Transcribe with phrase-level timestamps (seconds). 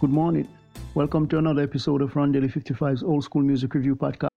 [0.00, 0.48] Good morning.
[0.94, 4.28] Welcome to another episode of Rondelle 55's Old School Music Review Podcast.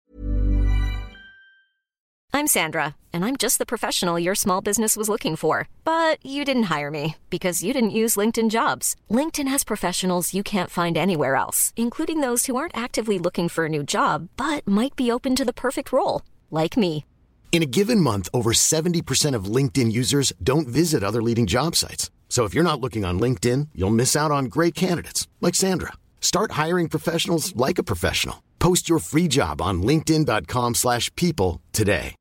[2.31, 5.67] I'm Sandra, and I'm just the professional your small business was looking for.
[5.83, 8.95] But you didn't hire me because you didn't use LinkedIn jobs.
[9.09, 13.65] LinkedIn has professionals you can't find anywhere else, including those who aren't actively looking for
[13.65, 16.21] a new job but might be open to the perfect role,
[16.51, 17.03] like me.
[17.51, 22.11] In a given month, over 70% of LinkedIn users don't visit other leading job sites.
[22.29, 25.93] So if you're not looking on LinkedIn, you'll miss out on great candidates like Sandra.
[26.21, 28.43] Start hiring professionals like a professional.
[28.59, 32.15] Post your free job on linkedin.com/people today.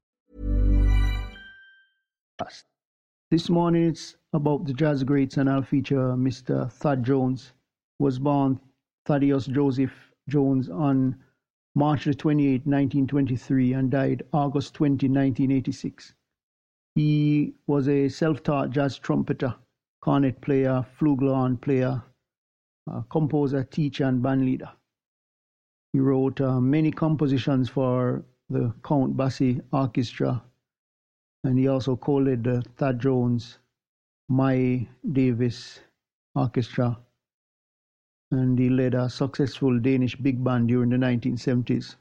[3.31, 6.71] This morning it's about the jazz greats, and I'll feature Mr.
[6.71, 7.53] Thad Jones,
[7.99, 8.61] was born
[9.07, 9.93] Thaddeus Joseph
[10.29, 11.17] Jones on
[11.75, 16.15] March the 28, 1923, and died August 20, 1986.
[16.95, 19.55] He was a self-taught jazz trumpeter,
[20.07, 22.01] cornet player, flugelhorn player,
[22.89, 24.71] uh, composer, teacher, and band leader.
[25.93, 30.41] He wrote uh, many compositions for the Count Basie Orchestra,
[31.43, 33.59] and he also co-led the Thad Jones,
[34.29, 35.81] Miles Davis
[36.37, 36.97] Orchestra,
[38.31, 41.97] and he led a successful Danish big band during the 1970s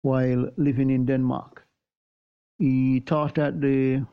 [0.00, 1.66] while living in Denmark.
[2.58, 4.06] He taught at the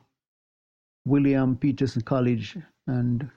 [1.06, 3.30] William Paterson College and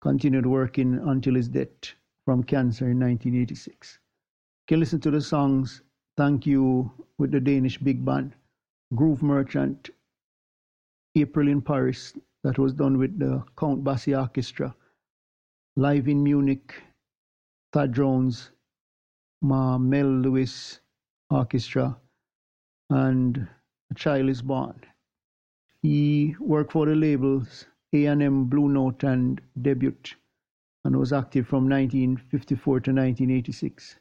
[0.00, 3.98] continued working until his death from cancer in 1986.
[3.98, 5.82] You can listen to the songs.
[6.16, 8.34] Thank You with the Danish Big Band,
[8.94, 9.90] Groove Merchant,
[11.14, 14.74] April in Paris, that was done with the Count Basie Orchestra,
[15.76, 16.74] Live in Munich,
[17.72, 18.50] Thad Jones,
[19.42, 20.80] Ma Mel Lewis
[21.30, 21.98] Orchestra,
[22.90, 23.48] and
[23.90, 24.80] A Child is Born.
[25.82, 29.94] He worked for the labels A&M Blue Note and Debut
[30.84, 33.96] and was active from 1954 to 1986.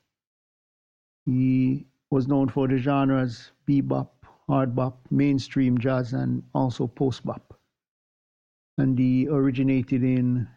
[1.25, 4.09] He was known for the genres bebop,
[4.47, 7.59] hard bop, mainstream jazz, and also post bop.
[8.77, 10.47] And he originated in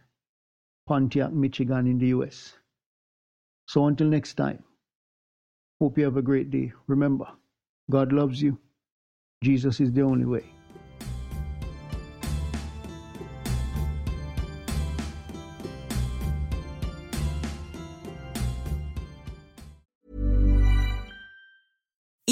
[0.87, 2.57] Pontiac, Michigan, in the US.
[3.67, 4.63] So until next time,
[5.79, 6.73] hope you have a great day.
[6.87, 7.27] Remember,
[7.89, 8.57] God loves you.
[9.43, 10.58] Jesus is the only way.